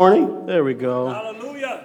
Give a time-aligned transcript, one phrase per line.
[0.00, 0.46] Morning.
[0.46, 1.10] There we go.
[1.10, 1.84] Hallelujah.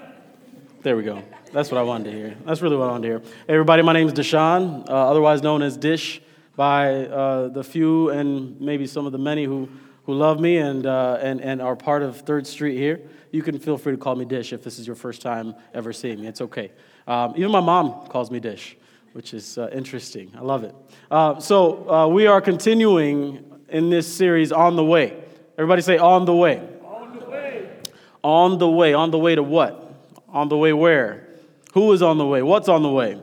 [0.84, 1.22] There we go.
[1.52, 2.36] That's what I wanted to hear.
[2.46, 3.20] That's really what I wanted to hear.
[3.20, 6.22] Hey, everybody, my name is Deshaun, uh, otherwise known as Dish
[6.56, 9.68] by uh, the few and maybe some of the many who,
[10.06, 13.02] who love me and, uh, and, and are part of Third Street here.
[13.32, 15.92] You can feel free to call me Dish if this is your first time ever
[15.92, 16.28] seeing me.
[16.28, 16.72] It's okay.
[17.08, 18.78] Um, even my mom calls me Dish,
[19.12, 20.32] which is uh, interesting.
[20.38, 20.74] I love it.
[21.12, 25.22] Uh, so uh, we are continuing in this series, On the Way.
[25.58, 26.66] Everybody say, On the Way.
[28.26, 28.96] On the way.
[28.96, 29.36] On the way.
[29.36, 29.94] To what?
[30.30, 31.28] On the way where?
[31.76, 32.42] Who is on the way?
[32.42, 33.22] What's on the way?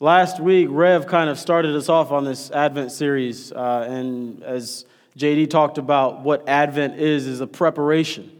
[0.00, 4.86] Last week, Rev kind of started us off on this Advent series, uh, and as
[5.18, 8.30] JD talked about, what Advent is is a preparation.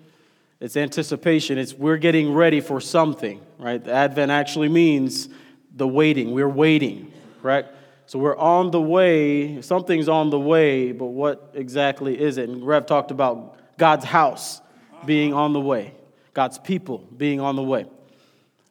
[0.58, 1.58] It's anticipation.
[1.58, 3.84] It's we're getting ready for something, right?
[3.84, 5.28] The Advent actually means
[5.76, 6.32] the waiting.
[6.32, 7.12] We're waiting,
[7.42, 7.74] correct?
[8.06, 9.60] So we're on the way.
[9.60, 12.48] Something's on the way, but what exactly is it?
[12.48, 14.62] And Rev talked about God's house
[15.06, 15.94] being on the way,
[16.34, 17.86] God's people being on the way.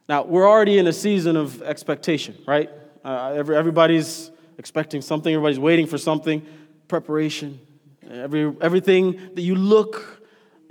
[0.10, 2.70] Now, we're already in a season of expectation, right?
[3.04, 6.46] Uh, every, everybody's expecting something, everybody's waiting for something,
[6.88, 7.60] preparation.
[8.10, 10.24] Every, everything that you look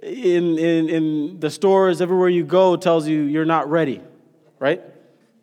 [0.03, 4.01] in, in, in the stores, everywhere you go, tells you you're not ready,
[4.59, 4.83] right?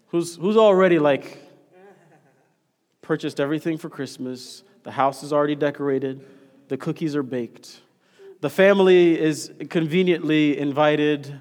[0.08, 1.39] Who's, who's already like
[3.02, 4.64] purchased everything for Christmas?
[4.84, 6.25] The house is already decorated,
[6.67, 7.81] the cookies are baked,
[8.44, 11.39] the family is conveniently invited,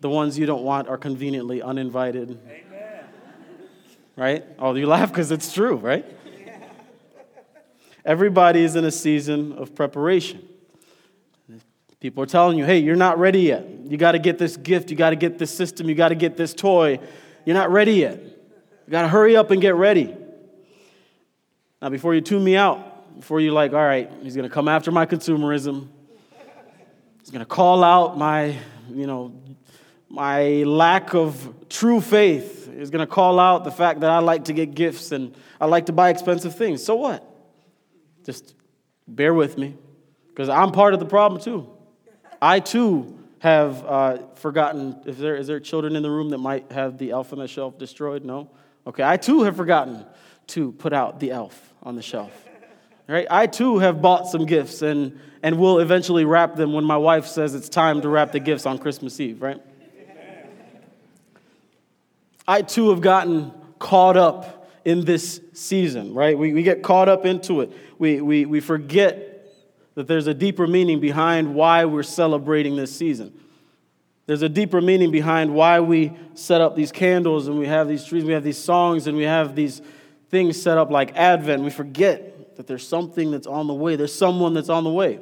[0.00, 2.38] the ones you don't want are conveniently uninvited.
[2.46, 3.04] Amen.
[4.14, 4.44] Right?
[4.56, 6.06] Oh, you laugh because it's true, right?
[8.04, 10.48] Everybody is in a season of preparation.
[11.98, 13.66] People are telling you, hey, you're not ready yet.
[13.88, 14.92] You got to get this gift.
[14.92, 15.88] You got to get this system.
[15.88, 17.00] You got to get this toy.
[17.46, 18.20] You're not ready yet.
[18.22, 20.16] You got to hurry up and get ready.
[21.82, 24.68] Now, before you tune me out, before you're like, all right, he's going to come
[24.68, 25.88] after my consumerism.
[27.28, 28.56] He's going to call out my,
[28.88, 29.34] you know,
[30.08, 32.74] my lack of true faith.
[32.74, 35.66] He's going to call out the fact that I like to get gifts and I
[35.66, 36.82] like to buy expensive things.
[36.82, 37.22] So what?
[38.24, 38.54] Just
[39.06, 39.76] bear with me
[40.28, 41.68] because I'm part of the problem too.
[42.40, 44.98] I too have uh, forgotten.
[45.04, 47.46] If there is there children in the room that might have the elf on the
[47.46, 48.24] shelf destroyed?
[48.24, 48.48] No.
[48.86, 50.06] Okay, I too have forgotten
[50.46, 52.47] to put out the elf on the shelf.
[53.08, 53.26] Right?
[53.30, 57.26] I too have bought some gifts and and will eventually wrap them when my wife
[57.26, 59.40] says it's time to wrap the gifts on Christmas Eve.
[59.40, 59.60] Right?
[62.46, 66.12] I too have gotten caught up in this season.
[66.12, 66.36] Right?
[66.36, 67.72] We we get caught up into it.
[67.98, 69.46] We we we forget
[69.94, 73.32] that there's a deeper meaning behind why we're celebrating this season.
[74.26, 78.04] There's a deeper meaning behind why we set up these candles and we have these
[78.04, 79.80] trees, we have these songs, and we have these
[80.28, 81.62] things set up like Advent.
[81.62, 85.20] We forget that there's something that's on the way, there's someone that's on the way.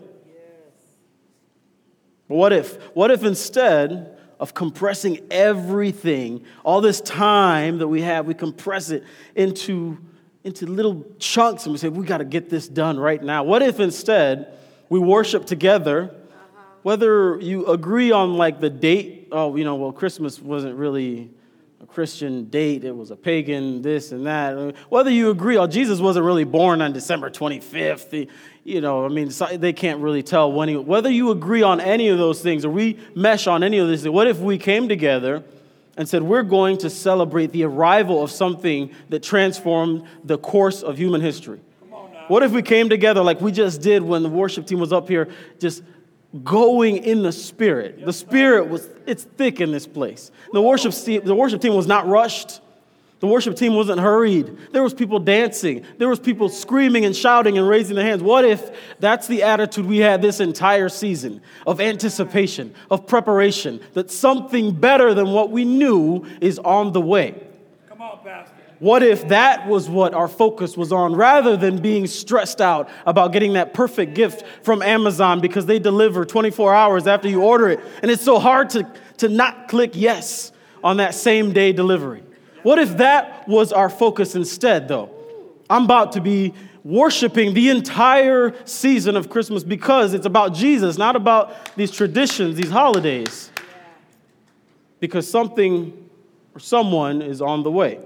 [2.28, 2.82] But what if?
[2.97, 9.04] What if instead of compressing everything, all this time that we have, we compress it
[9.34, 9.98] into,
[10.44, 13.44] into little chunks and we say, we got to get this done right now?
[13.44, 14.54] What if instead
[14.88, 16.62] we worship together, uh-huh.
[16.84, 21.30] whether you agree on like the date, oh, you know, well, Christmas wasn't really
[21.82, 24.75] a Christian date, it was a pagan this and that.
[24.88, 28.31] Whether you agree, or Jesus wasn't really born on December 25th, eh,
[28.64, 32.09] you know, I mean, they can't really tell when he, whether you agree on any
[32.09, 34.88] of those things or we mesh on any of these things, what if we came
[34.88, 35.44] together
[35.97, 40.97] and said, we're going to celebrate the arrival of something that transformed the course of
[40.97, 41.60] human history?
[42.28, 45.09] What if we came together like we just did when the worship team was up
[45.09, 45.28] here,
[45.60, 45.82] just
[46.44, 48.04] going in the spirit?
[48.04, 50.30] The spirit was, it's thick in this place.
[50.52, 50.92] The worship,
[51.24, 52.60] the worship team was not rushed.
[53.20, 54.56] The worship team wasn't hurried.
[54.72, 55.86] There was people dancing.
[55.97, 58.22] There was people screaming and shouting and raising their hands.
[58.22, 58.70] What if
[59.00, 65.14] that's the attitude we had this entire season of anticipation, of preparation, that something better
[65.14, 67.45] than what we knew is on the way?
[68.78, 73.32] What if that was what our focus was on rather than being stressed out about
[73.32, 77.81] getting that perfect gift from Amazon because they deliver 24 hours after you order it
[78.03, 78.86] and it's so hard to,
[79.18, 80.53] to not click yes
[80.84, 82.22] on that same day delivery?
[82.62, 85.10] What if that was our focus instead, though?
[85.71, 86.53] I'm about to be
[86.84, 92.71] worshiping the entire season of Christmas because it's about Jesus, not about these traditions, these
[92.71, 93.50] holidays.
[95.00, 96.09] Because something
[96.54, 98.00] or someone is on the way.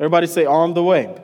[0.00, 1.14] Everybody say, on the way.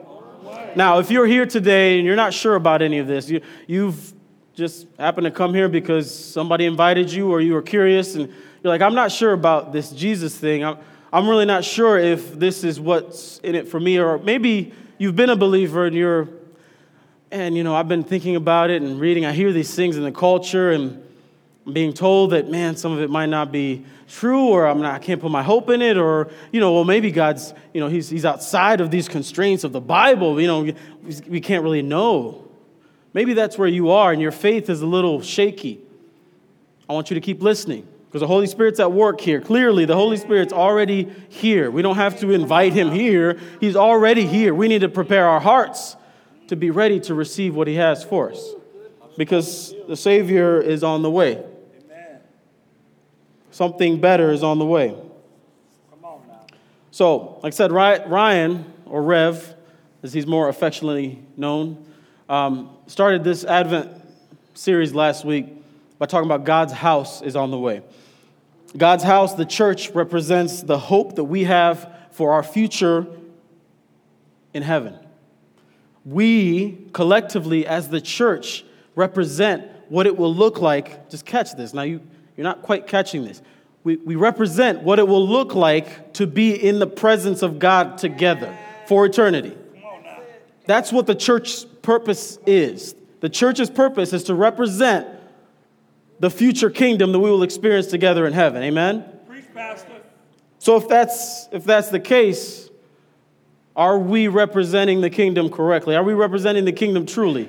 [0.75, 4.13] Now, if you're here today and you're not sure about any of this, you, you've
[4.53, 8.71] just happened to come here because somebody invited you or you were curious and you're
[8.71, 10.63] like, I'm not sure about this Jesus thing.
[10.63, 10.77] I'm,
[11.11, 13.97] I'm really not sure if this is what's in it for me.
[13.97, 16.29] Or maybe you've been a believer and you're,
[17.31, 19.25] and you know, I've been thinking about it and reading.
[19.25, 21.03] I hear these things in the culture and
[21.67, 24.93] I'm being told that, man, some of it might not be true, or I'm not,
[24.93, 27.89] I can't put my hope in it, or, you know, well, maybe God's, you know,
[27.89, 30.39] he's, he's outside of these constraints of the Bible.
[30.39, 30.75] You know, we,
[31.27, 32.47] we can't really know.
[33.13, 35.81] Maybe that's where you are and your faith is a little shaky.
[36.89, 39.41] I want you to keep listening because the Holy Spirit's at work here.
[39.41, 41.69] Clearly, the Holy Spirit's already here.
[41.69, 44.53] We don't have to invite him here, he's already here.
[44.53, 45.97] We need to prepare our hearts
[46.47, 48.53] to be ready to receive what he has for us
[49.17, 51.43] because the Savior is on the way.
[53.57, 54.95] Something better is on the way.
[56.91, 59.55] So, like I said, Ryan, or Rev,
[60.03, 61.83] as he's more affectionately known,
[62.29, 63.89] um, started this Advent
[64.53, 65.47] series last week
[65.97, 67.81] by talking about God's house is on the way.
[68.77, 73.07] God's house, the church, represents the hope that we have for our future
[74.53, 74.99] in heaven.
[76.05, 78.63] We collectively, as the church,
[78.93, 81.09] represent what it will look like.
[81.09, 81.73] Just catch this.
[81.73, 82.01] Now, you,
[82.37, 83.41] you're not quite catching this.
[83.83, 87.97] We, we represent what it will look like to be in the presence of God
[87.97, 88.55] together
[88.87, 89.57] for eternity.
[90.65, 92.93] That's what the church's purpose is.
[93.21, 95.07] The church's purpose is to represent
[96.19, 98.61] the future kingdom that we will experience together in heaven.
[98.63, 99.05] Amen?
[99.27, 99.89] Preach, Pastor.
[100.59, 102.69] So if that's if that's the case,
[103.75, 105.95] are we representing the kingdom correctly?
[105.95, 107.47] Are we representing the kingdom truly?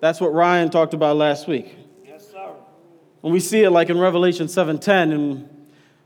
[0.00, 1.74] That's what Ryan talked about last week.
[3.22, 5.48] When we see it like in Revelation 7:10 and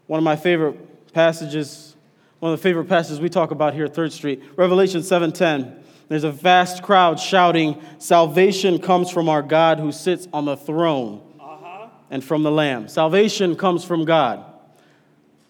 [0.07, 1.97] one of my favorite passages,
[2.41, 5.73] one of the favorite passages we talk about here at Third Street, Revelation 7:10.
[6.09, 11.21] There's a vast crowd shouting, Salvation comes from our God who sits on the throne
[11.41, 11.87] Uh-huh.
[12.11, 12.87] and from the Lamb.
[12.87, 14.45] Salvation comes from God.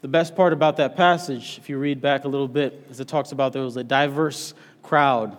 [0.02, 3.08] The best part about that passage, if you read back a little bit, is it
[3.08, 4.54] talks about there was a diverse
[4.84, 5.36] crowd,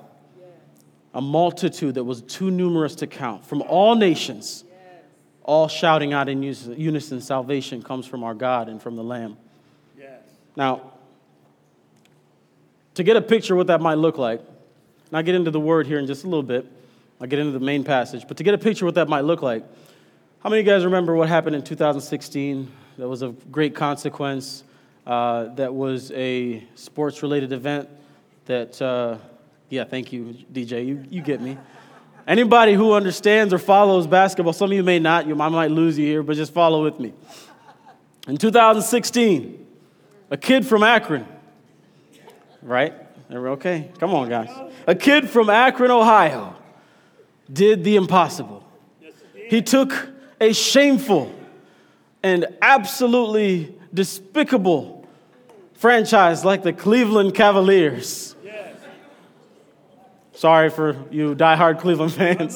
[1.13, 4.65] a multitude that was too numerous to count, from all nations,
[5.47, 9.37] all shouting out in unison Salvation comes from our God and from the Lamb.
[9.97, 10.21] Yes.
[10.55, 10.91] Now,
[12.93, 15.87] to get a picture what that might look like, and I'll get into the word
[15.87, 16.65] here in just a little bit.
[17.21, 18.27] I'll get into the main passage.
[18.27, 19.63] But to get a picture what that might look like,
[20.39, 22.69] how many of you guys remember what happened in 2016?
[22.97, 24.63] That was of great consequence.
[25.05, 27.87] Uh, that was a sports related event
[28.45, 29.17] that, uh,
[29.69, 30.85] yeah, thank you, DJ.
[30.85, 31.57] You, you get me.
[32.27, 35.97] Anybody who understands or follows basketball, some of you may not, you, I might lose
[35.97, 37.13] you here, but just follow with me.
[38.27, 39.65] In 2016,
[40.29, 41.25] a kid from Akron,
[42.61, 42.93] right?
[43.31, 44.49] Okay, come on, guys.
[44.85, 46.53] A kid from Akron, Ohio,
[47.51, 48.65] did the impossible.
[49.33, 50.09] He took
[50.41, 51.33] a shameful
[52.21, 55.07] and absolutely despicable
[55.75, 58.35] franchise like the Cleveland Cavaliers.
[60.37, 62.55] Sorry for you diehard Cleveland fans.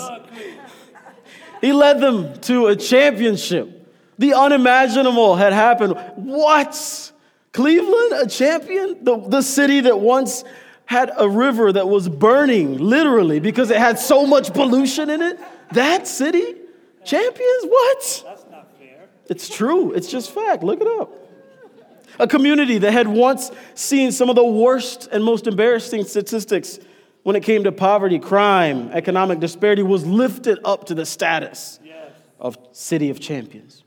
[1.61, 3.91] He led them to a championship.
[4.19, 5.95] The unimaginable had happened.
[6.15, 7.11] What?
[7.53, 9.03] Cleveland, a champion?
[9.03, 10.43] The, the city that once
[10.85, 15.39] had a river that was burning, literally, because it had so much pollution in it?
[15.71, 16.55] That city?
[17.03, 17.63] Champions?
[17.63, 18.23] What?
[18.27, 19.09] That's not fair.
[19.27, 19.91] It's true.
[19.93, 20.61] It's just fact.
[20.61, 21.11] Look it up.
[22.19, 26.77] A community that had once seen some of the worst and most embarrassing statistics
[27.23, 32.11] when it came to poverty, crime, economic disparity was lifted up to the status Yes.
[32.39, 33.83] of city of champions.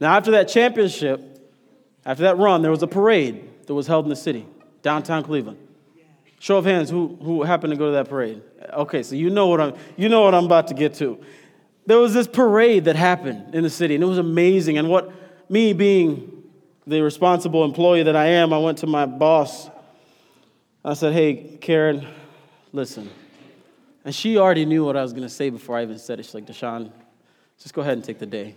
[0.00, 1.20] Now, after that championship,
[2.06, 4.46] after that run, there was a parade that was held in the city,
[4.82, 5.58] downtown Cleveland.
[6.38, 8.40] Show of hands, who, who happened to go to that parade?
[8.72, 11.22] Okay, so you know what I'm you know what I'm about to get to.
[11.84, 14.78] There was this parade that happened in the city, and it was amazing.
[14.78, 15.12] And what
[15.50, 16.44] me being
[16.86, 19.68] the responsible employee that I am, I went to my boss.
[20.82, 22.06] I said, Hey, Karen,
[22.72, 23.10] listen.
[24.04, 26.24] And she already knew what I was going to say before I even said it.
[26.24, 26.90] She's like, Deshaun,
[27.58, 28.56] just go ahead and take the day.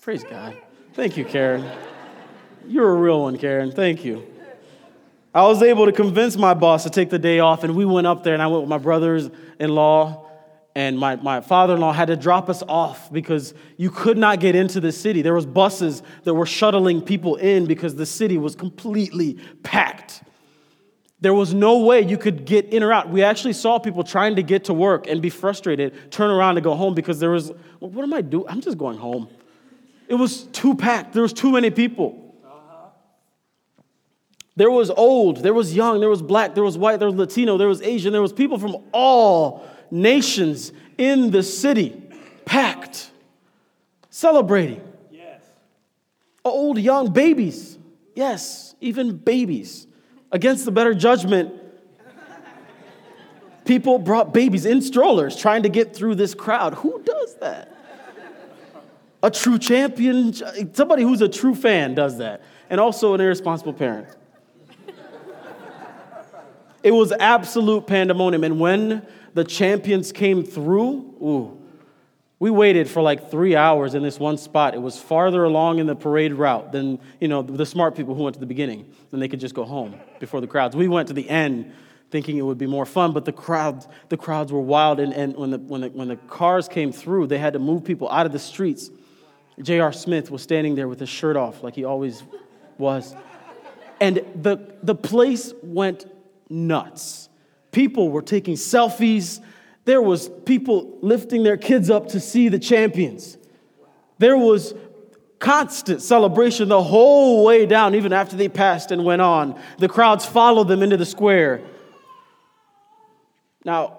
[0.00, 0.56] Praise God.
[0.94, 1.70] Thank you, Karen.
[2.66, 3.70] You're a real one, Karen.
[3.70, 4.26] Thank you.
[5.32, 8.06] I was able to convince my boss to take the day off, and we went
[8.06, 9.30] up there, and I went with my brothers
[9.60, 10.26] in law,
[10.74, 14.80] and my, my father-in-law had to drop us off because you could not get into
[14.80, 15.22] the city.
[15.22, 20.22] There was buses that were shuttling people in because the city was completely packed.
[21.20, 23.10] There was no way you could get in or out.
[23.10, 26.64] We actually saw people trying to get to work and be frustrated, turn around and
[26.64, 28.46] go home because there was, well, what am I doing?
[28.48, 29.28] I'm just going home.
[30.08, 31.12] It was too packed.
[31.12, 32.30] There was too many people.
[34.56, 37.56] There was old, there was young, there was black, there was white, there was Latino,
[37.56, 42.02] there was Asian, there was people from all nations in the city,
[42.44, 43.10] packed,
[44.10, 44.82] celebrating.
[45.10, 45.40] Yes.
[46.44, 47.78] Old, young, babies.
[48.14, 49.86] Yes, even babies.
[50.32, 51.52] Against the better judgment,
[53.64, 56.74] people brought babies in strollers trying to get through this crowd.
[56.74, 57.76] Who does that?
[59.22, 60.32] A true champion,
[60.74, 64.08] somebody who's a true fan does that, and also an irresponsible parent.
[66.82, 68.44] it was absolute pandemonium.
[68.44, 71.59] And when the champions came through, ooh,
[72.40, 74.74] we waited for like three hours in this one spot.
[74.74, 78.22] It was farther along in the parade route than, you know, the smart people who
[78.22, 78.90] went to the beginning.
[79.10, 80.74] Then they could just go home before the crowds.
[80.74, 81.70] We went to the end
[82.10, 85.00] thinking it would be more fun, but the crowds, the crowds were wild.
[85.00, 87.84] And, and when, the, when, the, when the cars came through, they had to move
[87.84, 88.90] people out of the streets.
[89.60, 89.92] J.R.
[89.92, 92.22] Smith was standing there with his shirt off like he always
[92.78, 93.14] was.
[94.00, 96.06] And the, the place went
[96.48, 97.28] nuts.
[97.70, 99.40] People were taking selfies
[99.84, 103.38] there was people lifting their kids up to see the champions.
[104.18, 104.74] There was
[105.38, 109.58] constant celebration the whole way down, even after they passed and went on.
[109.78, 111.62] The crowds followed them into the square.
[113.64, 113.98] Now,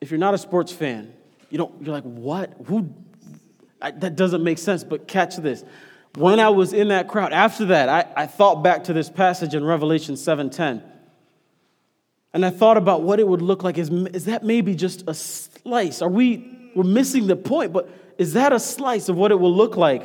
[0.00, 1.12] if you're not a sports fan,
[1.50, 2.54] you don't, you're like, what?
[2.66, 2.94] Who?
[3.82, 5.64] I, that doesn't make sense, but catch this.
[6.16, 9.54] When I was in that crowd, after that, I, I thought back to this passage
[9.54, 10.82] in Revelation 7:10.
[12.36, 13.78] And I thought about what it would look like.
[13.78, 16.02] Is, is that maybe just a slice?
[16.02, 17.88] Are we, we're missing the point, but
[18.18, 20.04] is that a slice of what it will look like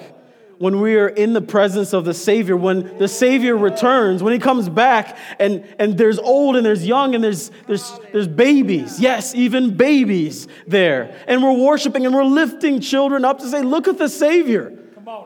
[0.57, 4.39] when we are in the presence of the Savior, when the Savior returns, when He
[4.39, 9.35] comes back, and, and there's old and there's young and there's, there's, there's babies, yes,
[9.35, 11.13] even babies there.
[11.27, 14.79] And we're worshiping and we're lifting children up to say, Look at the Savior.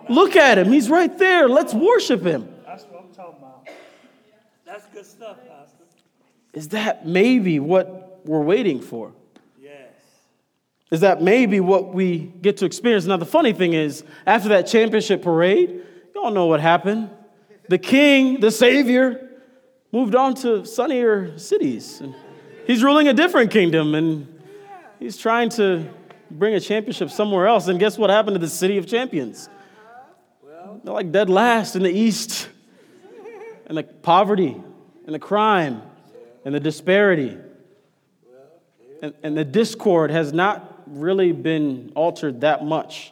[0.10, 0.72] Look at Him.
[0.72, 1.48] He's right there.
[1.48, 2.52] Let's worship Him.
[2.66, 3.70] That's what I'm talking about.
[4.66, 5.38] That's good stuff.
[6.56, 9.12] Is that maybe what we're waiting for?
[9.62, 9.90] Yes.
[10.90, 13.06] Is that maybe what we get to experience?
[13.06, 17.10] Now, the funny thing is, after that championship parade, you all know what happened.
[17.68, 19.30] The king, the savior,
[19.92, 22.00] moved on to sunnier cities.
[22.00, 22.16] And
[22.66, 24.42] he's ruling a different kingdom, and
[24.98, 25.90] he's trying to
[26.32, 27.68] bring a championship somewhere else.
[27.68, 29.50] And guess what happened to the city of champions?
[30.84, 32.48] They're like dead last in the east,
[33.66, 34.56] and the poverty
[35.06, 35.82] and the crime
[36.46, 37.38] and the disparity
[39.02, 43.12] and, and the discord has not really been altered that much.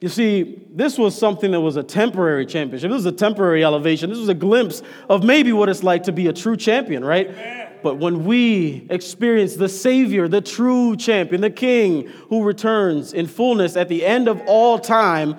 [0.00, 2.90] You see, this was something that was a temporary championship.
[2.90, 4.10] This was a temporary elevation.
[4.10, 7.28] This was a glimpse of maybe what it's like to be a true champion, right?
[7.28, 7.68] Amen.
[7.82, 13.76] But when we experience the Savior, the true champion, the King who returns in fullness
[13.76, 15.38] at the end of all time,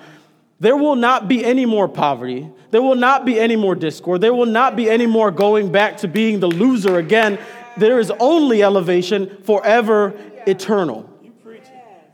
[0.60, 2.50] there will not be any more poverty.
[2.70, 4.20] There will not be any more discord.
[4.20, 7.38] There will not be any more going back to being the loser again.
[7.76, 10.14] There is only elevation forever
[10.46, 11.08] eternal.
[11.22, 12.10] You preach it.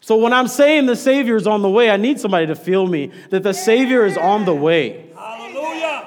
[0.00, 2.86] So when I'm saying the Savior is on the way, I need somebody to feel
[2.86, 5.10] me that the Savior is on the way.
[5.14, 6.06] Hallelujah.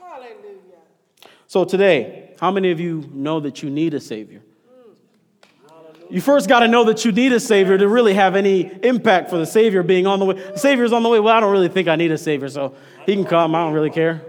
[0.00, 0.80] Hallelujah.
[1.46, 4.42] So today, how many of you know that you need a Savior?
[6.10, 9.30] You first got to know that you need a Savior to really have any impact
[9.30, 10.34] for the Savior being on the way.
[10.34, 11.18] The Savior's on the way.
[11.18, 12.74] Well, I don't really think I need a Savior, so
[13.06, 13.54] He can come.
[13.54, 14.22] I don't really care.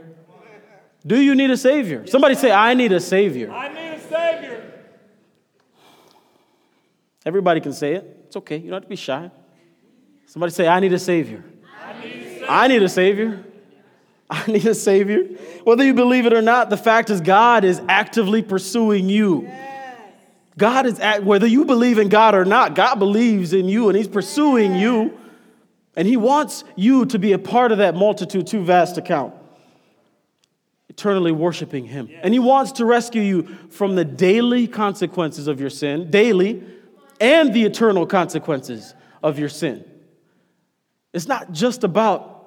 [1.05, 2.07] Do you need a Savior?
[2.07, 3.51] Somebody say, I need a Savior.
[3.51, 4.73] I need a Savior.
[7.25, 8.23] Everybody can say it.
[8.27, 8.57] It's okay.
[8.57, 9.29] You don't have to be shy.
[10.25, 11.43] Somebody say, I need a Savior.
[12.47, 13.43] I need a Savior.
[14.29, 15.23] I need a Savior.
[15.63, 19.47] Whether you believe it or not, the fact is, God is actively pursuing you.
[20.57, 23.97] God is at, whether you believe in God or not, God believes in you and
[23.97, 25.17] He's pursuing you.
[25.95, 29.33] And He wants you to be a part of that multitude too vast to count,
[30.89, 32.09] eternally worshiping Him.
[32.21, 36.63] And He wants to rescue you from the daily consequences of your sin, daily,
[37.19, 38.93] and the eternal consequences
[39.23, 39.85] of your sin.
[41.13, 42.45] It's not just about,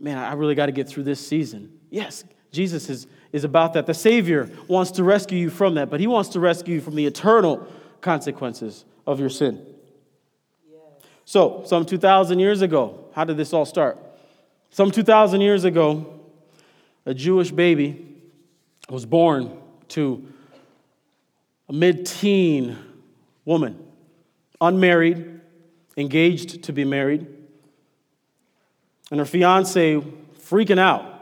[0.00, 1.78] man, I really got to get through this season.
[1.90, 3.86] Yes, Jesus is, is about that.
[3.86, 6.94] The Savior wants to rescue you from that, but He wants to rescue you from
[6.94, 7.66] the eternal
[8.00, 9.64] consequences of your sin.
[11.24, 13.98] So, some 2,000 years ago, how did this all start?
[14.70, 16.20] Some 2,000 years ago,
[17.04, 18.16] a Jewish baby
[18.88, 19.58] was born
[19.88, 20.26] to
[21.68, 22.78] a mid teen
[23.44, 23.78] woman,
[24.60, 25.40] unmarried,
[25.96, 27.26] engaged to be married,
[29.10, 30.02] and her fiance
[30.38, 31.17] freaking out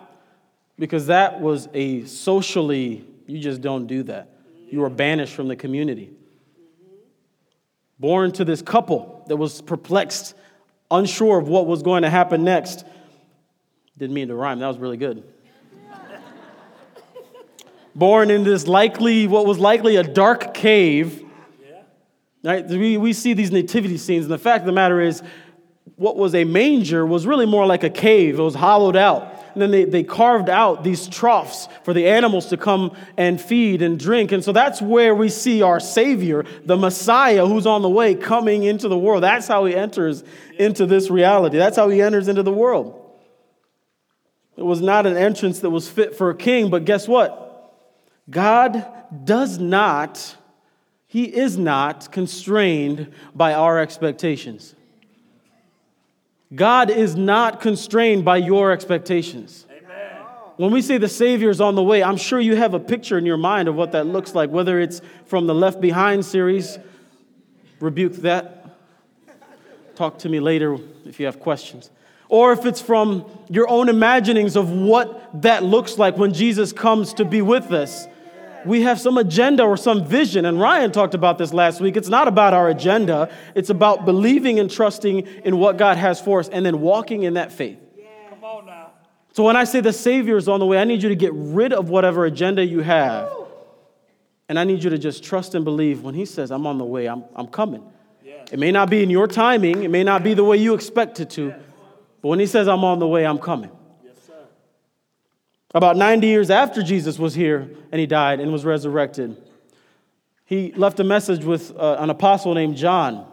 [0.79, 4.31] because that was a socially, you just don't do that.
[4.71, 6.11] You were banished from the community.
[7.99, 10.35] Born to this couple that was perplexed,
[10.91, 12.85] unsure of what was going to happen next.
[13.97, 15.25] Didn't mean to rhyme, that was really good.
[17.95, 21.23] Born in this likely, what was likely a dark cave.
[22.45, 22.67] Right?
[22.67, 25.23] We, we see these nativity scenes, and the fact of the matter is,
[25.97, 28.39] what was a manger was really more like a cave.
[28.39, 29.36] It was hollowed out.
[29.57, 33.81] And then they, they carved out these troughs for the animals to come and feed
[33.81, 34.31] and drink.
[34.31, 38.65] And so that's where we see our Savior, the Messiah who's on the way, coming
[38.65, 39.23] into the world.
[39.23, 40.25] That's how he enters
[40.59, 41.57] into this reality.
[41.57, 43.03] That's how he enters into the world.
[44.59, 47.73] It was not an entrance that was fit for a king, but guess what?
[48.29, 48.87] God
[49.25, 50.37] does not,
[51.07, 54.76] he is not constrained by our expectations.
[56.55, 59.67] God is not constrained by your expectations.
[59.69, 60.23] Amen.
[60.57, 63.19] When we say the Savior is on the way, I'm sure you have a picture
[63.19, 66.79] in your mind of what that looks like, whether it's from the Left Behind series,
[67.81, 68.77] rebuke that.
[69.97, 71.91] Talk to me later if you have questions.
[72.29, 77.15] Or if it's from your own imaginings of what that looks like when Jesus comes
[77.15, 78.07] to be with us
[78.65, 80.45] we have some agenda or some vision.
[80.45, 81.97] And Ryan talked about this last week.
[81.97, 86.41] It's not about our agenda, it's about believing and trusting in what God has for
[86.41, 87.79] us and then walking in that faith.
[88.31, 88.91] Come on now.
[89.33, 91.33] So when I say the Savior is on the way, I need you to get
[91.35, 93.31] rid of whatever agenda you have.
[94.49, 96.85] And I need you to just trust and believe when He says, I'm on the
[96.85, 97.83] way, I'm, I'm coming.
[98.53, 101.19] It may not be in your timing, it may not be the way you expect
[101.19, 101.53] it to,
[102.23, 103.71] but when He says, I'm on the way, I'm coming.
[105.77, 109.37] About 90 years after Jesus was here and he died and was resurrected,
[110.47, 113.27] he left a message with uh, an apostle named John.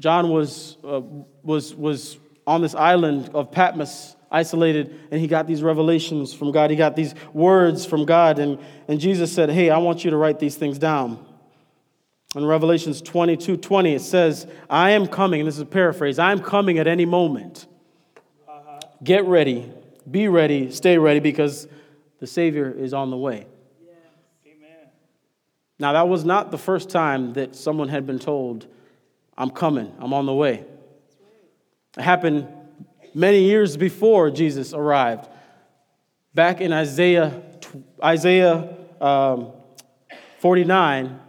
[0.00, 1.02] John was, uh,
[1.44, 2.18] was, was
[2.48, 6.70] on this island of Patmos, isolated, and he got these revelations from God.
[6.70, 10.16] He got these words from God, and, and Jesus said, Hey, I want you to
[10.16, 11.24] write these things down.
[12.34, 16.32] In Revelations 22 20, it says, I am coming, and this is a paraphrase, I
[16.32, 17.68] am coming at any moment.
[19.04, 19.70] Get ready,
[20.10, 21.68] be ready, stay ready, because
[22.20, 23.46] the Savior is on the way.
[24.46, 24.88] Amen.
[25.78, 28.66] Now, that was not the first time that someone had been told,
[29.36, 30.64] I'm coming, I'm on the way.
[31.96, 32.48] It happened
[33.14, 35.28] many years before Jesus arrived.
[36.34, 37.42] Back in Isaiah,
[38.02, 39.52] Isaiah um,
[40.38, 41.20] 49,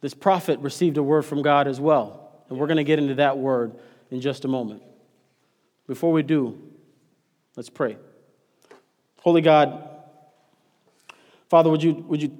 [0.00, 2.42] this prophet received a word from God as well.
[2.48, 3.74] And we're going to get into that word
[4.10, 4.82] in just a moment.
[5.86, 6.58] Before we do,
[7.56, 7.96] let's pray.
[9.20, 9.88] Holy God,
[11.48, 12.36] Father, would you, would you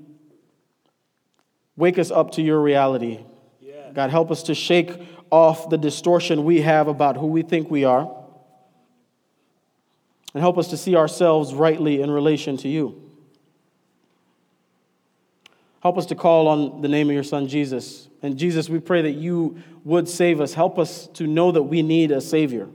[1.77, 3.21] wake us up to your reality?
[3.61, 3.91] Yeah.
[3.93, 4.91] God, help us to shake
[5.31, 8.11] off the distortion we have about who we think we are.
[10.35, 13.01] And help us to see ourselves rightly in relation to you.
[15.81, 18.09] Help us to call on the name of your Son, Jesus.
[18.23, 20.55] And Jesus, we pray that you would save us.
[20.55, 22.69] Help us to know that we need a Savior.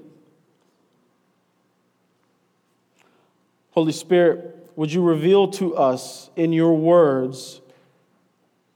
[3.72, 7.62] Holy Spirit, would you reveal to us in your words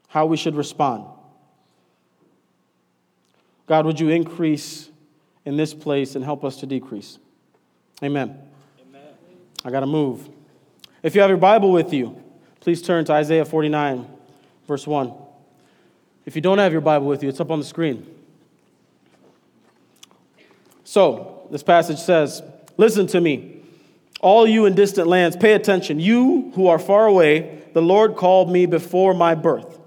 [0.08, 1.06] how we should respond?
[3.66, 4.90] God, would you increase
[5.44, 7.18] in this place and help us to decrease?
[8.02, 8.38] Amen.
[8.88, 9.02] Amen.
[9.64, 10.28] I got to move.
[11.02, 12.22] If you have your Bible with you,
[12.60, 14.06] please turn to Isaiah 49,
[14.66, 15.12] verse 1.
[16.26, 18.06] If you don't have your Bible with you, it's up on the screen.
[20.84, 22.42] So, this passage says,
[22.76, 23.53] Listen to me,
[24.24, 26.00] all you in distant lands, pay attention.
[26.00, 29.78] You who are far away, the Lord called me before my birth.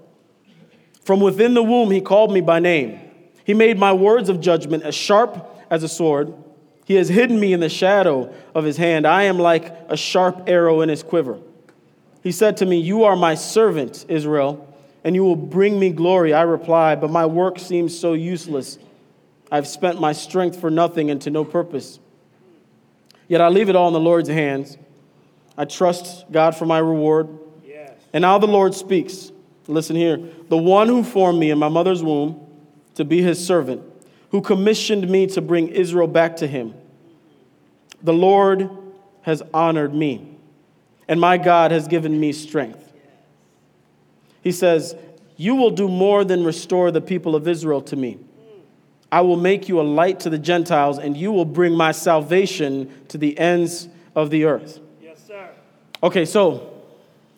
[1.04, 3.00] From within the womb, he called me by name.
[3.44, 6.32] He made my words of judgment as sharp as a sword.
[6.84, 9.08] He has hidden me in the shadow of his hand.
[9.08, 11.40] I am like a sharp arrow in his quiver.
[12.22, 14.72] He said to me, You are my servant, Israel,
[15.02, 16.32] and you will bring me glory.
[16.32, 18.78] I replied, But my work seems so useless.
[19.50, 21.98] I've spent my strength for nothing and to no purpose.
[23.28, 24.76] Yet I leave it all in the Lord's hands.
[25.56, 27.28] I trust God for my reward.
[27.64, 27.92] Yes.
[28.12, 29.30] And now the Lord speaks.
[29.66, 30.18] Listen here.
[30.48, 32.46] The one who formed me in my mother's womb
[32.94, 33.82] to be his servant,
[34.30, 36.74] who commissioned me to bring Israel back to him.
[38.02, 38.70] The Lord
[39.22, 40.36] has honored me,
[41.06, 42.92] and my God has given me strength.
[44.42, 44.96] He says,
[45.36, 48.18] You will do more than restore the people of Israel to me.
[49.10, 52.92] I will make you a light to the Gentiles, and you will bring my salvation
[53.08, 54.80] to the ends of the earth.
[55.02, 55.48] Yes, sir.
[56.02, 56.74] Okay, so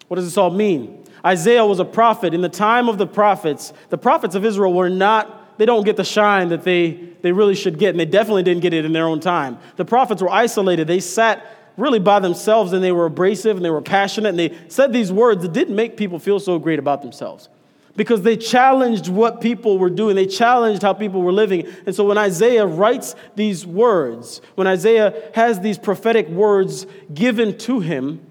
[0.08, 1.04] what does this all mean?
[1.24, 2.34] Isaiah was a prophet.
[2.34, 5.96] In the time of the prophets, the prophets of Israel were not, they don't get
[5.96, 8.92] the shine that they, they really should get, and they definitely didn't get it in
[8.92, 9.58] their own time.
[9.76, 10.88] The prophets were isolated.
[10.88, 14.58] They sat really by themselves, and they were abrasive, and they were passionate, and they
[14.68, 17.48] said these words that didn't make people feel so great about themselves
[17.96, 20.16] because they challenged what people were doing.
[20.16, 21.66] They challenged how people were living.
[21.86, 27.80] And so when Isaiah writes these words, when Isaiah has these prophetic words given to
[27.80, 28.24] him,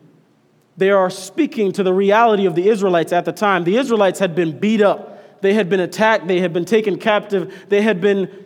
[0.77, 3.65] they are speaking to the reality of the Israelites at the time.
[3.65, 7.65] The Israelites had been beat up, they had been attacked, they had been taken captive,
[7.67, 8.45] they had been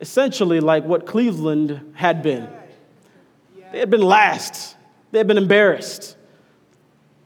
[0.00, 2.48] essentially like what Cleveland had been.
[3.72, 4.76] They had been last,
[5.10, 6.16] they had been embarrassed.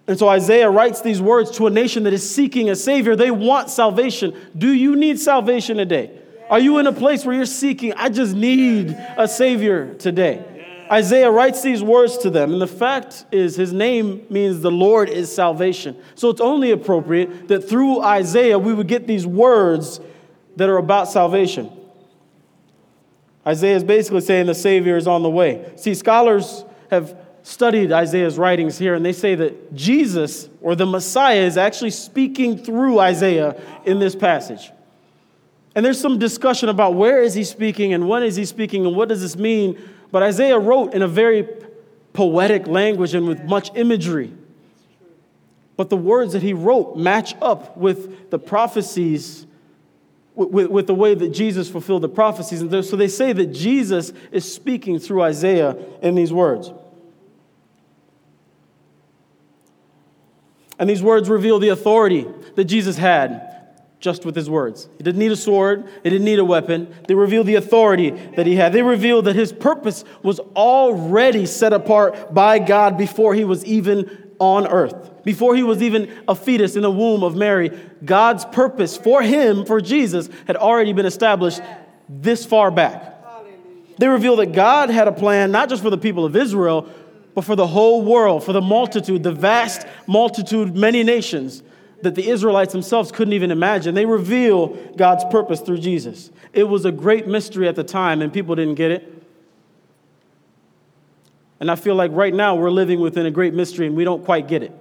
[0.08, 3.16] And so Isaiah writes these words to a nation that is seeking a Savior.
[3.16, 4.36] They want salvation.
[4.56, 6.18] Do you need salvation today?
[6.48, 10.44] Are you in a place where you're seeking, I just need a Savior today?
[10.90, 15.08] Isaiah writes these words to them, and the fact is, his name means the Lord
[15.08, 15.96] is salvation.
[16.14, 19.98] So it's only appropriate that through Isaiah we would get these words
[20.54, 21.72] that are about salvation.
[23.44, 25.72] Isaiah is basically saying the Savior is on the way.
[25.76, 31.42] See, scholars have studied Isaiah's writings here, and they say that Jesus or the Messiah
[31.42, 33.54] is actually speaking through Isaiah
[33.84, 34.72] in this passage.
[35.76, 38.96] And there's some discussion about where is he speaking and when is he speaking and
[38.96, 39.80] what does this mean.
[40.10, 41.46] But Isaiah wrote in a very
[42.14, 44.32] poetic language and with much imagery.
[45.76, 49.46] But the words that he wrote match up with the prophecies,
[50.34, 52.60] with, with the way that Jesus fulfilled the prophecies.
[52.60, 56.72] And so they say that Jesus is speaking through Isaiah in these words.
[60.78, 63.56] And these words reveal the authority that Jesus had
[63.98, 64.88] just with his words.
[64.98, 66.94] He didn't need a sword, he didn't need a weapon.
[67.08, 68.72] They reveal the authority that he had.
[68.72, 74.32] They reveal that his purpose was already set apart by God before he was even
[74.38, 75.24] on earth.
[75.24, 77.70] Before he was even a fetus in the womb of Mary,
[78.04, 81.60] God's purpose for him, for Jesus, had already been established
[82.08, 83.14] this far back.
[83.98, 86.88] They reveal that God had a plan not just for the people of Israel,
[87.36, 91.62] but for the whole world, for the multitude, the vast multitude, many nations
[92.00, 93.94] that the Israelites themselves couldn't even imagine.
[93.94, 96.30] They reveal God's purpose through Jesus.
[96.54, 99.12] It was a great mystery at the time, and people didn't get it.
[101.60, 104.24] And I feel like right now we're living within a great mystery and we don't
[104.24, 104.72] quite get it.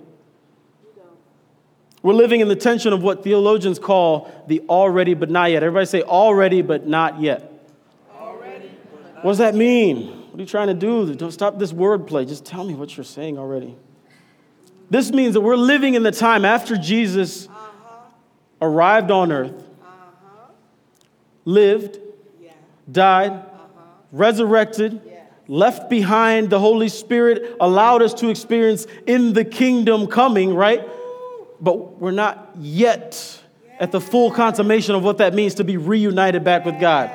[2.03, 5.61] We're living in the tension of what theologians call the already but not yet.
[5.61, 7.51] Everybody say already but not yet.
[8.17, 8.71] Already.
[9.21, 10.24] What does that mean?
[10.35, 11.15] What are you trying to do?
[11.15, 12.27] Don't stop this wordplay.
[12.27, 13.73] Just tell me what you're saying already.
[14.89, 17.99] This means that we're living in the time after Jesus uh-huh.
[18.61, 20.51] arrived on earth, uh-huh.
[21.45, 21.99] lived,
[22.41, 22.51] yeah.
[22.91, 23.81] died, uh-huh.
[24.11, 25.23] resurrected, yeah.
[25.47, 30.85] left behind the Holy Spirit, allowed us to experience in the kingdom coming, right?
[31.61, 33.41] But we're not yet
[33.79, 37.09] at the full consummation of what that means to be reunited back with God.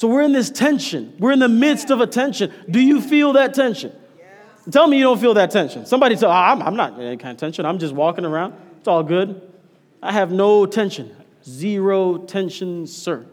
[0.00, 1.14] So we're in this tension.
[1.18, 2.50] We're in the midst of a tension.
[2.70, 3.92] Do you feel that tension?
[4.70, 5.84] Tell me you don't feel that tension.
[5.84, 7.66] Somebody tell, oh, I'm, I'm not in any kind of tension.
[7.66, 8.54] I'm just walking around.
[8.78, 9.42] It's all good.
[10.02, 11.14] I have no tension.
[11.44, 13.26] Zero tension, sir.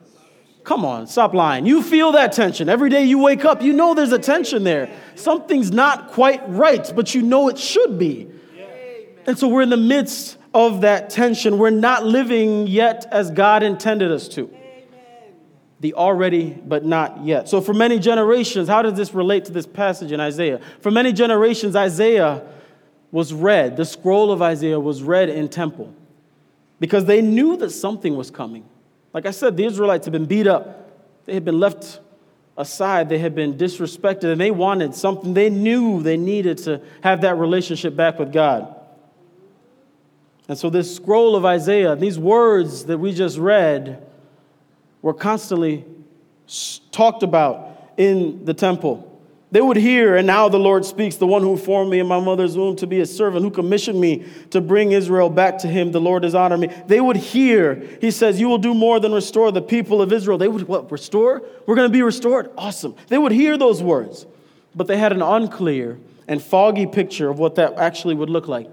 [0.66, 1.66] Come on, stop lying.
[1.66, 2.68] You feel that tension.
[2.68, 4.92] Every day you wake up, you know there's a tension there.
[5.16, 8.28] Something's not quite right, but you know it should be.
[9.26, 11.60] And so we're in the midst of that tension.
[11.60, 14.57] We're not living yet as God intended us to
[15.80, 17.48] the already but not yet.
[17.48, 20.60] So, for many generations, how does this relate to this passage in Isaiah?
[20.82, 22.44] For many generations, Isaiah
[23.12, 25.94] was read, the scroll of Isaiah was read in temple
[26.80, 28.66] because they knew that something was coming.
[29.14, 30.92] Like I said, the Israelites had been beat up,
[31.26, 32.00] they had been left
[32.58, 35.34] aside, they had been disrespected, and they wanted something.
[35.34, 38.74] They knew they needed to have that relationship back with God.
[40.50, 44.06] And so, this scroll of Isaiah, these words that we just read,
[45.08, 45.86] were constantly
[46.92, 49.22] talked about in the temple.
[49.52, 52.20] They would hear, and now the Lord speaks, the one who formed me in my
[52.20, 55.94] mother's womb to be a servant, who commissioned me to bring Israel back to him.
[55.94, 56.68] The Lord has honored me.
[56.88, 60.38] They would hear, he says, You will do more than restore the people of Israel.
[60.38, 61.42] They would, what, restore?
[61.66, 62.52] We're going to be restored?
[62.58, 62.94] Awesome.
[63.08, 64.26] They would hear those words,
[64.76, 68.70] but they had an unclear and foggy picture of what that actually would look like.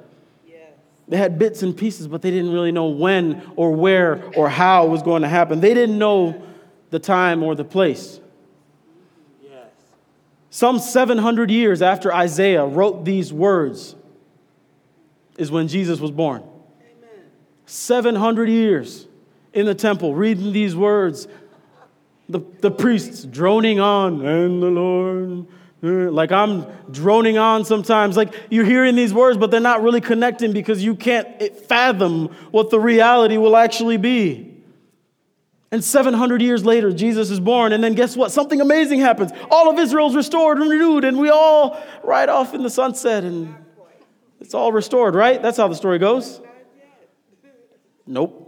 [1.09, 4.87] They had bits and pieces, but they didn't really know when or where or how
[4.87, 5.61] it was going to happen.
[5.61, 6.43] They didn't know
[6.91, 8.21] the time or the place.
[9.43, 9.69] Yes.
[10.51, 13.97] Some 700 years after Isaiah wrote these words
[15.37, 16.43] is when Jesus was born.
[16.43, 17.25] Amen.
[17.67, 19.07] 700 years
[19.53, 21.29] in the temple reading these words.
[22.29, 25.47] The, the priests droning on, and the Lord
[25.85, 28.17] Mm, like I'm droning on sometimes.
[28.17, 32.71] Like you're hearing these words, but they're not really connecting because you can't fathom what
[32.71, 34.51] the reality will actually be.
[35.71, 37.75] And 700 years later, Jesus is born.
[37.75, 38.33] And then guess what?
[38.33, 39.31] Something amazing happens.
[39.51, 43.55] All of Israel's restored and renewed, and we all ride off in the sunset, and
[44.41, 45.43] it's all restored, right?
[45.43, 46.41] That's how the story goes.
[48.07, 48.41] Nope.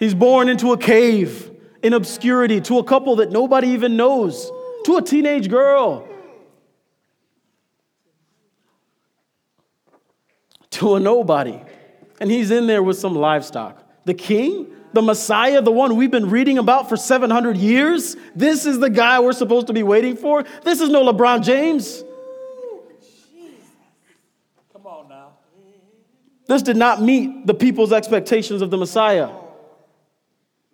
[0.00, 4.50] He's born into a cave in obscurity to a couple that nobody even knows,
[4.86, 6.08] to a teenage girl.
[10.74, 11.60] to a nobody.
[12.20, 13.82] And he's in there with some livestock.
[14.04, 18.16] The king, the Messiah, the one we've been reading about for 700 years.
[18.36, 20.44] This is the guy we're supposed to be waiting for.
[20.62, 22.04] This is no LeBron James.
[24.72, 25.32] Come on now.
[26.46, 29.30] This did not meet the people's expectations of the Messiah.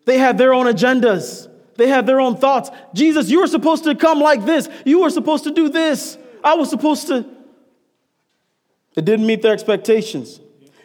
[0.05, 1.49] They had their own agendas.
[1.77, 2.71] They had their own thoughts.
[2.93, 4.69] Jesus, you were supposed to come like this.
[4.85, 6.19] You were supposed to do this.
[6.45, 7.25] I was supposed to.
[9.01, 10.41] It didn't meet their expectations.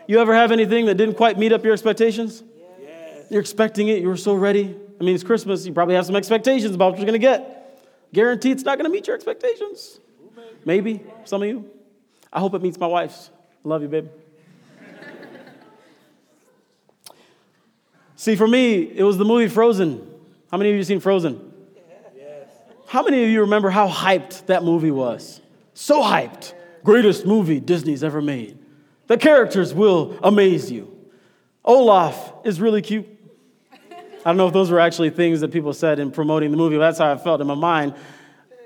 [0.08, 2.44] You ever have anything that didn't quite meet up your expectations?
[2.82, 3.26] Yes.
[3.30, 4.74] You're expecting it, you were so ready.
[5.02, 7.84] I mean, it's Christmas, you probably have some expectations about what you're gonna get.
[8.14, 10.00] Guarantee it's not gonna meet your expectations.
[10.64, 11.70] Maybe, some of you.
[12.32, 13.32] I hope it meets my wife's.
[13.66, 14.08] Love you, babe.
[18.16, 20.10] See, for me, it was the movie Frozen.
[20.50, 21.52] How many of you seen Frozen?
[22.88, 25.42] How many of you remember how hyped that movie was?
[25.74, 26.54] So hyped.
[26.86, 28.60] Greatest movie Disney's ever made.
[29.08, 30.96] The characters will amaze you.
[31.66, 33.08] Olaf is really cute.
[33.82, 36.78] I don't know if those were actually things that people said in promoting the movie,
[36.78, 37.96] but that's how I felt in my mind.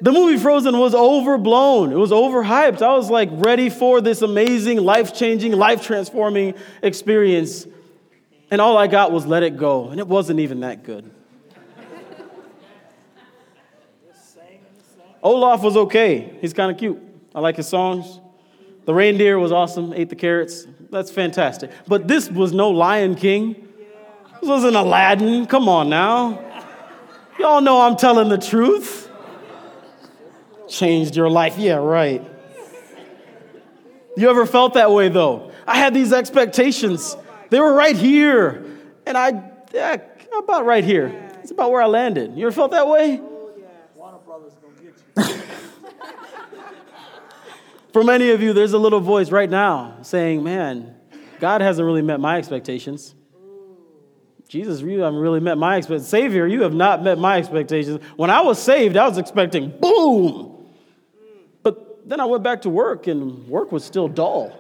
[0.02, 1.94] The movie Frozen was overblown.
[1.94, 2.82] It was overhyped.
[2.82, 7.68] I was like ready for this amazing, life changing, life transforming experience.
[8.52, 9.90] And all I got was Let It Go.
[9.90, 11.10] And it wasn't even that good.
[15.24, 16.38] Olaf was okay.
[16.42, 17.09] He's kind of cute.
[17.34, 18.20] I like his songs.
[18.86, 20.66] The reindeer was awesome, ate the carrots.
[20.90, 21.72] That's fantastic.
[21.88, 23.68] But this was no Lion King.
[24.40, 25.46] This wasn't Aladdin.
[25.46, 26.46] Come on now.
[27.38, 29.10] Y'all know I'm telling the truth.
[30.68, 31.58] Changed your life.
[31.58, 32.26] Yeah, right.
[34.18, 35.52] You ever felt that way though?
[35.68, 37.16] I had these expectations.
[37.50, 38.66] They were right here.
[39.06, 39.98] And I, yeah,
[40.40, 41.30] about right here.
[41.42, 42.36] It's about where I landed.
[42.36, 43.22] You ever felt that way?
[43.96, 45.42] Warner Brothers gonna get you.
[47.92, 50.96] For many of you, there's a little voice right now saying, Man,
[51.40, 53.16] God hasn't really met my expectations.
[54.48, 56.10] Jesus, you haven't really met my expectations.
[56.10, 58.04] Savior, you have not met my expectations.
[58.16, 60.68] When I was saved, I was expecting boom.
[61.62, 64.52] But then I went back to work and work was still dull.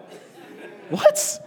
[0.89, 1.45] What?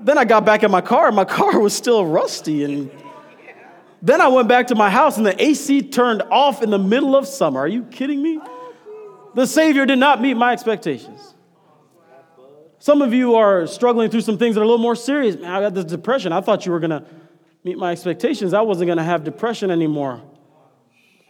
[0.00, 2.64] Then I got back in my car and my car was still rusty.
[2.64, 2.90] And
[4.02, 7.14] then I went back to my house and the AC turned off in the middle
[7.16, 7.60] of summer.
[7.60, 8.40] Are you kidding me?
[9.34, 11.34] The Savior did not meet my expectations.
[12.78, 15.36] Some of you are struggling through some things that are a little more serious.
[15.36, 16.32] Man, I got this depression.
[16.32, 17.04] I thought you were going to
[17.64, 18.52] meet my expectations.
[18.52, 20.22] I wasn't going to have depression anymore.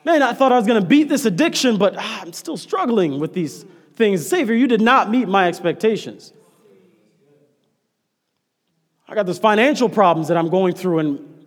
[0.05, 3.21] Man, I thought I was going to beat this addiction, but ah, I'm still struggling
[3.21, 3.65] with these
[3.95, 4.27] things.
[4.27, 6.33] Savior, you did not meet my expectations.
[9.09, 11.45] I got this financial problems that I'm going through, and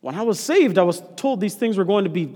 [0.00, 2.34] when I was saved, I was told these things were going to be,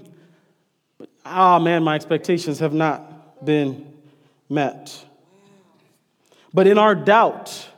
[0.99, 3.08] but ah, man, my expectations have not
[3.45, 3.93] been
[4.49, 5.05] met.
[6.53, 7.69] But in our doubt,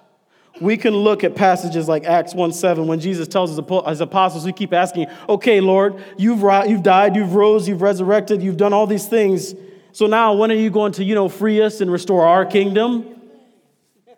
[0.60, 4.44] we can look at passages like Acts 1 7 when Jesus tells his apo- apostles,
[4.44, 8.86] we keep asking, okay, Lord, you've, you've died, you've rose, you've resurrected, you've done all
[8.86, 9.54] these things.
[9.92, 13.20] So now when are you going to, you know, free us and restore our kingdom?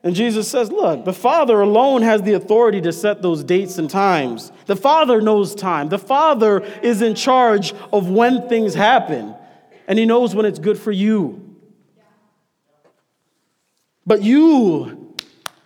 [0.02, 3.88] And Jesus says, Look, the Father alone has the authority to set those dates and
[3.88, 4.50] times.
[4.66, 5.88] The Father knows time.
[5.88, 9.34] The Father is in charge of when things happen,
[9.92, 11.54] and He knows when it's good for you.
[14.06, 15.14] But you,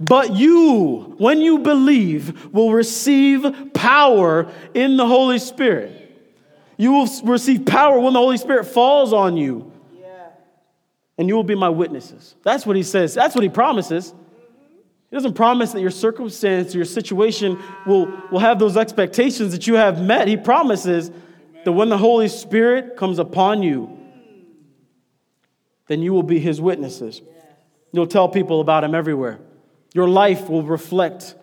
[0.00, 5.92] but you, when you believe, will receive power in the Holy Spirit.
[6.76, 9.70] You will receive power when the Holy Spirit falls on you,
[11.16, 12.34] and you will be my witnesses.
[12.42, 13.14] That's what He says.
[13.14, 14.12] That's what He promises.
[15.08, 19.74] He doesn't promise that your circumstance, your situation will, will have those expectations that you
[19.74, 20.26] have met.
[20.26, 21.12] He promises
[21.64, 23.95] that when the Holy Spirit comes upon you,
[25.88, 27.22] then you will be his witnesses.
[27.92, 29.38] You'll tell people about him everywhere.
[29.94, 31.35] Your life will reflect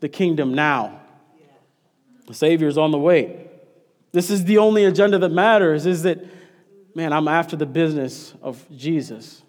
[0.00, 1.00] the kingdom now.
[2.26, 3.48] The Savior is on the way.
[4.12, 6.22] This is the only agenda that matters is that,
[6.94, 9.42] man, I'm after the business of Jesus.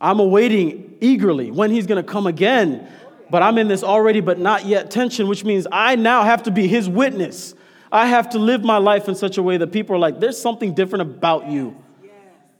[0.00, 2.88] I'm awaiting eagerly when he's going to come again.
[3.28, 6.50] But I'm in this already but not yet tension, which means I now have to
[6.50, 7.54] be his witness.
[7.90, 10.40] I have to live my life in such a way that people are like, there's
[10.40, 11.76] something different about you.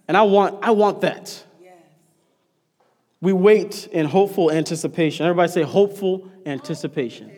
[0.08, 1.42] And I want, I want that.
[3.20, 5.26] We wait in hopeful anticipation.
[5.26, 7.32] Everybody say hopeful anticipation.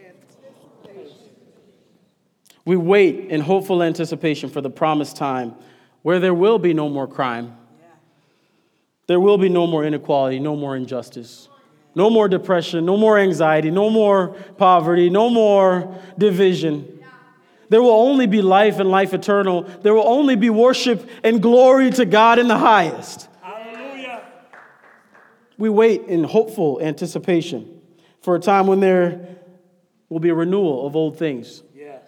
[2.64, 5.54] We wait in hopeful anticipation for the promised time
[6.02, 7.56] where there will be no more crime.
[9.06, 11.48] There will be no more inequality, no more injustice,
[11.94, 16.97] no more depression, no more anxiety, no more poverty, no more division.
[17.68, 19.62] There will only be life and life eternal.
[19.62, 23.28] There will only be worship and glory to God in the highest.
[23.42, 24.22] Hallelujah.
[25.58, 27.80] We wait in hopeful anticipation
[28.20, 29.36] for a time when there
[30.08, 31.62] will be a renewal of old things.
[31.74, 32.02] Yes.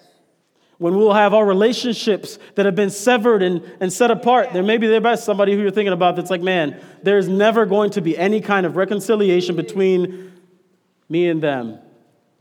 [0.78, 4.54] When we'll have our relationships that have been severed and, and set apart.
[4.54, 7.66] There may be there by somebody who you're thinking about that's like, man, there's never
[7.66, 10.32] going to be any kind of reconciliation between
[11.10, 11.78] me and them.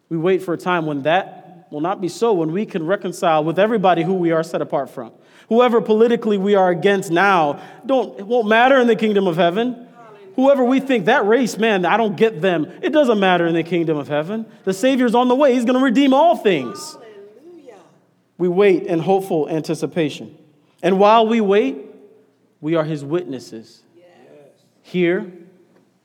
[0.07, 1.38] We wait for a time when that
[1.69, 4.89] will not be so, when we can reconcile with everybody who we are set apart
[4.89, 5.11] from.
[5.49, 9.87] Whoever politically we are against now, don't, it won't matter in the kingdom of heaven.
[10.35, 13.63] Whoever we think that race, man, I don't get them, it doesn't matter in the
[13.63, 14.45] kingdom of heaven.
[14.63, 16.93] The Savior's on the way, He's going to redeem all things.
[16.93, 17.75] Hallelujah.
[18.37, 20.37] We wait in hopeful anticipation.
[20.81, 21.77] And while we wait,
[22.61, 23.83] we are His witnesses
[24.81, 25.31] here,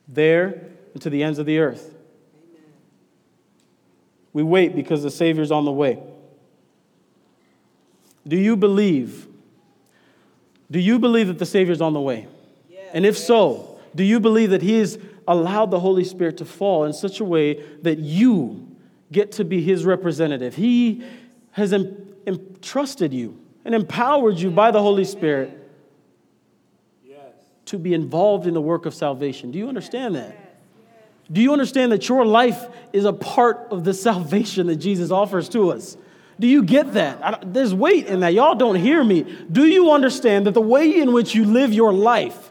[0.09, 1.93] there, and to the ends of the earth.
[4.34, 6.02] We wait because the Savior's on the way.
[8.26, 9.26] Do you believe?
[10.70, 12.28] Do you believe that the Savior's on the way?
[12.92, 16.84] And if so, do you believe that He has allowed the Holy Spirit to fall
[16.84, 18.68] in such a way that you
[19.10, 20.54] get to be His representative?
[20.54, 21.04] He
[21.52, 25.60] has entrusted you and empowered you by the Holy Spirit
[27.04, 27.18] Yes.
[27.66, 29.50] to be involved in the work of salvation.
[29.50, 30.43] Do you understand that?
[31.32, 35.48] Do you understand that your life is a part of the salvation that Jesus offers
[35.50, 35.96] to us?
[36.38, 37.24] Do you get that?
[37.24, 38.34] I there's weight in that.
[38.34, 39.22] Y'all don't hear me.
[39.50, 42.50] Do you understand that the way in which you live your life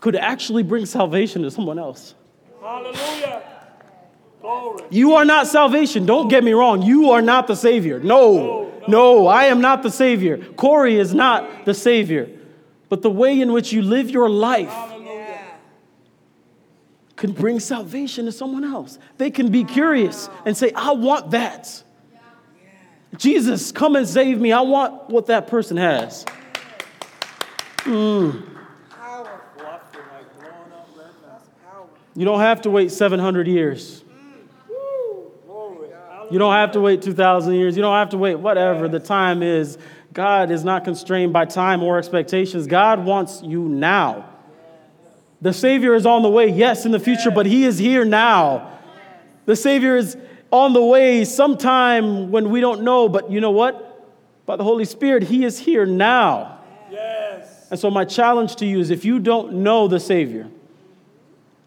[0.00, 2.14] could actually bring salvation to someone else?
[2.60, 3.42] Hallelujah.
[4.40, 4.84] Glory.
[4.90, 6.06] You are not salvation.
[6.06, 6.82] Don't get me wrong.
[6.82, 7.98] You are not the Savior.
[7.98, 10.38] No, no, I am not the Savior.
[10.54, 12.30] Corey is not the Savior.
[12.88, 14.72] But the way in which you live your life.
[17.18, 18.98] Can bring salvation to someone else.
[19.18, 21.82] They can be curious and say, I want that.
[23.16, 24.52] Jesus, come and save me.
[24.52, 26.24] I want what that person has.
[27.84, 28.28] Power.
[32.14, 34.04] You don't have to wait 700 years.
[36.30, 37.74] You don't have to wait 2,000 years.
[37.74, 39.78] You don't have to wait whatever the time is.
[40.12, 42.66] God is not constrained by time or expectations.
[42.66, 44.28] God wants you now.
[45.40, 48.78] The Savior is on the way, yes, in the future, but He is here now.
[49.46, 50.16] The Savior is
[50.50, 53.84] on the way sometime when we don't know, but you know what?
[54.46, 56.60] By the Holy Spirit, He is here now.
[56.90, 57.68] Yes.
[57.70, 60.48] And so, my challenge to you is if you don't know the Savior,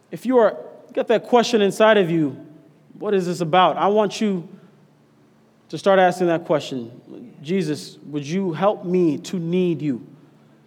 [0.10, 0.58] if you are
[0.94, 2.32] got that question inside of you,
[3.00, 3.78] what is this about?
[3.78, 4.48] I want you
[5.70, 7.34] to start asking that question.
[7.42, 10.06] Jesus, would you help me to need you?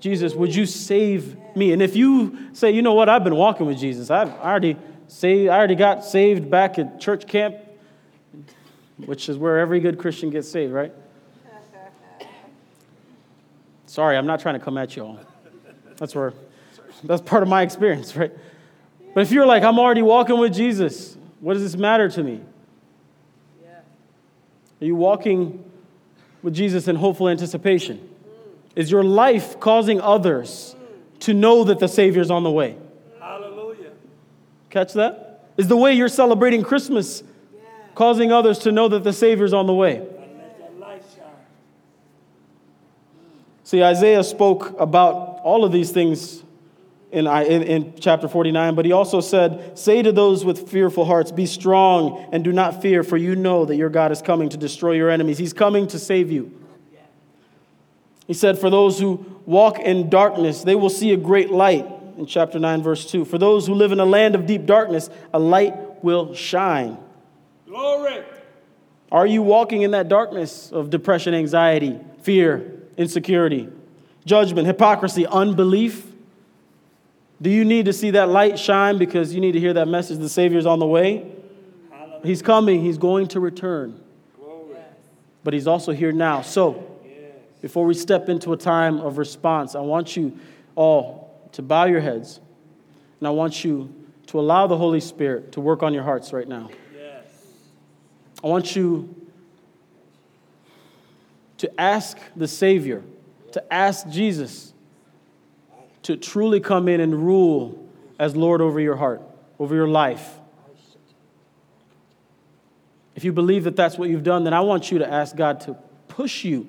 [0.05, 1.73] Jesus, would you save me?
[1.73, 4.11] And if you say, you know what, I've been walking with Jesus.
[4.11, 4.77] I've already
[5.09, 7.57] saved, I already got saved back at church camp,
[8.99, 10.93] which is where every good Christian gets saved, right?
[13.87, 15.21] Sorry, I'm not trying to come at you all.
[15.97, 16.35] That's where
[17.05, 18.33] that's part of my experience, right?
[19.15, 22.43] But if you're like, I'm already walking with Jesus, what does this matter to me?
[24.83, 25.65] Are you walking
[26.43, 28.11] with Jesus in hopeful anticipation?
[28.77, 30.75] Is your life causing others
[31.21, 32.77] to know that the Savior's on the way?
[33.21, 33.93] Hallelujah.
[34.71, 35.51] Catch that?
[35.57, 37.23] Is the way you're celebrating Christmas
[37.95, 39.97] causing others to know that the Savior's on the way?
[39.97, 41.27] And let that light shine.
[43.63, 46.43] See, Isaiah spoke about all of these things
[47.13, 51.31] in, in, in chapter 49, but he also said, Say to those with fearful hearts,
[51.31, 54.57] Be strong and do not fear, for you know that your God is coming to
[54.57, 55.39] destroy your enemies.
[55.39, 56.53] He's coming to save you.
[58.27, 62.27] He said, For those who walk in darkness, they will see a great light, in
[62.27, 63.25] chapter 9, verse 2.
[63.25, 66.99] For those who live in a land of deep darkness, a light will shine.
[67.67, 68.25] Glory.
[69.11, 73.69] Are you walking in that darkness of depression, anxiety, fear, insecurity,
[74.25, 76.11] judgment, hypocrisy, unbelief?
[77.43, 80.19] Do you need to see that light shine because you need to hear that message
[80.19, 81.31] the Savior's on the way?
[82.23, 84.01] He's coming, He's going to return,
[84.37, 84.79] Glory.
[85.43, 86.41] but He's also here now.
[86.41, 86.94] So,
[87.65, 90.39] before we step into a time of response, I want you
[90.75, 92.39] all to bow your heads
[93.21, 93.91] and I want you
[94.27, 96.69] to allow the Holy Spirit to work on your hearts right now.
[96.95, 97.25] Yes.
[98.45, 99.15] I want you
[101.57, 103.03] to ask the Savior,
[103.53, 104.75] to ask Jesus
[106.03, 107.83] to truly come in and rule
[108.19, 109.23] as Lord over your heart,
[109.59, 110.39] over your life.
[113.17, 115.63] If you believe that that's what you've done, then I want you to ask God
[115.63, 115.79] to
[116.09, 116.69] push you.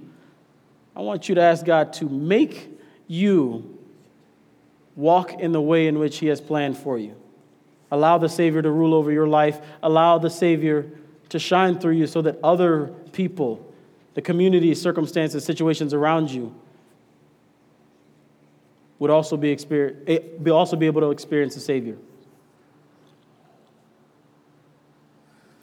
[0.96, 2.70] I want you to ask God to make
[3.08, 3.78] you
[4.96, 7.16] walk in the way in which He has planned for you.
[7.92, 9.60] Allow the Savior to rule over your life.
[9.84, 10.90] Allow the Savior
[11.30, 13.74] to shine through you so that other people,
[14.14, 16.56] the community, circumstances, situations around you,
[19.00, 19.52] would also be,
[20.08, 20.20] eh,
[20.50, 21.98] also be able to experience the Savior.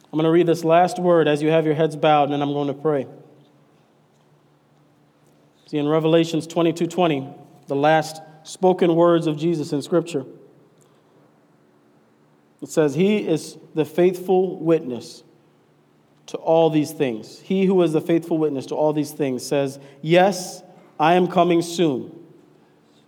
[0.05, 2.41] I'm going to read this last word as you have your heads bowed, and then
[2.43, 3.07] I'm going to pray.
[5.73, 7.27] See, in Revelations 22 20,
[7.65, 10.23] the last spoken words of Jesus in Scripture.
[12.61, 15.23] It says, He is the faithful witness
[16.27, 17.39] to all these things.
[17.39, 20.61] He who is the faithful witness to all these things says, Yes,
[20.99, 22.19] I am coming soon.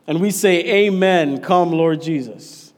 [0.08, 2.74] And we say, Amen, come, Lord Jesus.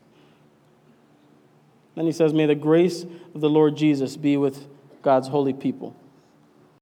[1.95, 4.67] Then he says, May the grace of the Lord Jesus be with
[5.01, 5.95] God's holy people.